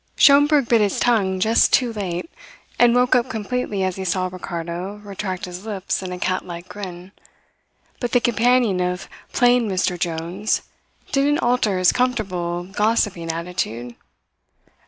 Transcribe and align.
Schomberg 0.17 0.67
bit 0.67 0.81
his 0.81 0.99
tongue 0.99 1.39
just 1.39 1.71
too 1.71 1.93
late, 1.93 2.27
and 2.79 2.95
woke 2.95 3.13
up 3.13 3.29
completely 3.29 3.83
as 3.83 3.97
he 3.97 4.03
saw 4.03 4.29
Ricardo 4.33 4.95
retract 5.03 5.45
his 5.45 5.63
lips 5.63 6.01
in 6.01 6.11
a 6.11 6.17
cat 6.17 6.43
like 6.43 6.67
grin; 6.67 7.11
but 7.99 8.11
the 8.11 8.19
companion 8.19 8.79
of 8.79 9.07
"plain 9.31 9.69
Mr. 9.69 9.99
Jones" 9.99 10.63
didn't 11.11 11.37
alter 11.37 11.77
his 11.77 11.91
comfortable, 11.91 12.63
gossiping 12.63 13.31
attitude. 13.31 13.93